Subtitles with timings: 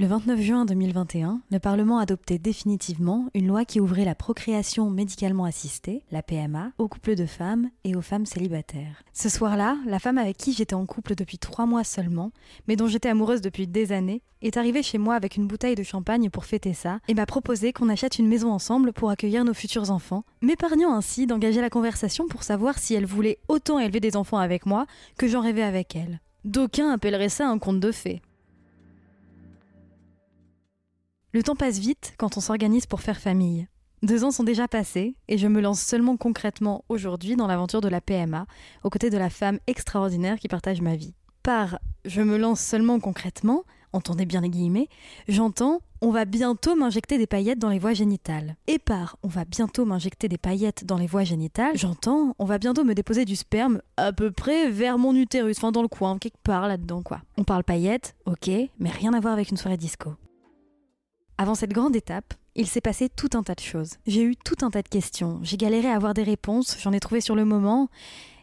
[0.00, 5.44] Le 29 juin 2021, le Parlement adoptait définitivement une loi qui ouvrait la procréation médicalement
[5.44, 9.02] assistée, la PMA, aux couples de femmes et aux femmes célibataires.
[9.12, 12.32] Ce soir-là, la femme avec qui j'étais en couple depuis trois mois seulement,
[12.66, 15.82] mais dont j'étais amoureuse depuis des années, est arrivée chez moi avec une bouteille de
[15.82, 19.52] champagne pour fêter ça et m'a proposé qu'on achète une maison ensemble pour accueillir nos
[19.52, 24.16] futurs enfants, m'épargnant ainsi d'engager la conversation pour savoir si elle voulait autant élever des
[24.16, 24.86] enfants avec moi
[25.18, 26.20] que j'en rêvais avec elle.
[26.46, 28.22] D'aucuns appelleraient ça un conte de fées.
[31.32, 33.68] Le temps passe vite quand on s'organise pour faire famille.
[34.02, 37.88] Deux ans sont déjà passés et je me lance seulement concrètement aujourd'hui dans l'aventure de
[37.88, 38.46] la PMA,
[38.82, 41.14] aux côtés de la femme extraordinaire qui partage ma vie.
[41.44, 44.88] Par je me lance seulement concrètement, entendez bien les guillemets,
[45.28, 48.56] j'entends on va bientôt m'injecter des paillettes dans les voies génitales.
[48.66, 52.58] Et par on va bientôt m'injecter des paillettes dans les voies génitales, j'entends on va
[52.58, 56.18] bientôt me déposer du sperme à peu près vers mon utérus, enfin dans le coin,
[56.18, 57.20] quelque part là-dedans quoi.
[57.38, 58.50] On parle paillettes, ok,
[58.80, 60.16] mais rien à voir avec une soirée disco.
[61.40, 63.92] Avant cette grande étape, il s'est passé tout un tas de choses.
[64.06, 67.00] J'ai eu tout un tas de questions, j'ai galéré à avoir des réponses, j'en ai
[67.00, 67.88] trouvé sur le moment,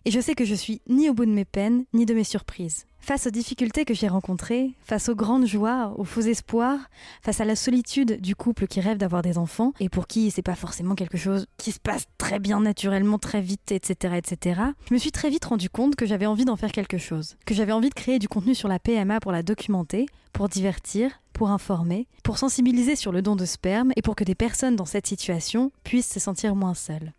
[0.08, 2.24] et je sais que je suis ni au bout de mes peines, ni de mes
[2.24, 2.86] surprises.
[3.02, 6.80] Face aux difficultés que j'ai rencontrées, face aux grandes joies, aux faux espoirs,
[7.22, 10.42] face à la solitude du couple qui rêve d'avoir des enfants, et pour qui c'est
[10.42, 14.94] pas forcément quelque chose qui se passe très bien naturellement, très vite, etc., etc., je
[14.94, 17.74] me suis très vite rendu compte que j'avais envie d'en faire quelque chose, que j'avais
[17.74, 22.08] envie de créer du contenu sur la PMA pour la documenter, pour divertir, pour informer,
[22.24, 25.74] pour sensibiliser sur le don de sperme et pour que des personnes dans cette situation
[25.84, 27.12] puissent se sentir moins seules.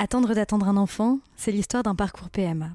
[0.00, 2.70] Attendre d'attendre un enfant, c'est l'histoire d'un parcours PMA.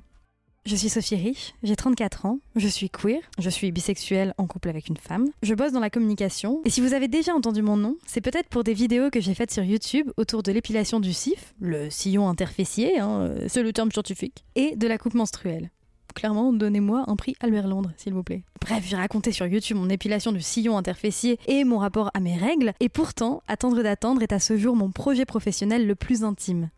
[0.66, 4.68] Je suis Sophie Rich, j'ai 34 ans, je suis queer, je suis bisexuelle en couple
[4.68, 7.78] avec une femme, je bosse dans la communication, et si vous avez déjà entendu mon
[7.78, 11.14] nom, c'est peut-être pour des vidéos que j'ai faites sur YouTube autour de l'épilation du
[11.14, 15.72] CIF, le sillon interfessier, hein, c'est le terme scientifique, et de la coupe menstruelle
[16.14, 18.44] clairement, donnez-moi un prix Albert Londres, s'il vous plaît.
[18.62, 22.38] Bref, j'ai raconté sur YouTube mon épilation du sillon interfessier et mon rapport à mes
[22.38, 26.70] règles, et pourtant, Attendre d'attendre est à ce jour mon projet professionnel le plus intime.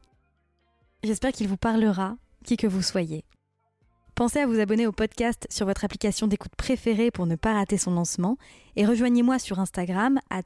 [1.06, 3.26] J'espère qu'il vous parlera, qui que vous soyez.
[4.16, 7.78] Pensez à vous abonner au podcast sur votre application d'écoute préférée pour ne pas rater
[7.78, 8.40] son lancement,
[8.76, 10.42] et rejoignez-moi sur Instagram, at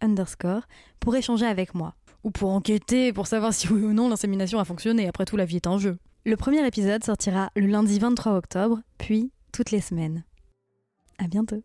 [0.00, 0.62] underscore,
[1.00, 1.96] pour échanger avec moi.
[2.22, 5.44] Ou pour enquêter, pour savoir si oui ou non l'insémination a fonctionné, après tout la
[5.44, 5.98] vie est un jeu.
[6.24, 10.22] Le premier épisode sortira le lundi 23 octobre, puis toutes les semaines.
[11.18, 11.64] À bientôt.